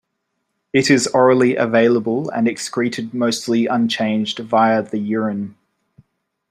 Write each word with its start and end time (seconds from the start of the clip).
It 0.73 0.89
is 0.89 1.05
orally 1.13 1.55
available 1.57 2.31
and 2.31 2.47
is 2.47 2.51
excreted 2.53 3.13
mostly 3.13 3.67
unchanged 3.67 4.39
via 4.39 4.81
the 4.81 4.97
urine. 4.97 5.55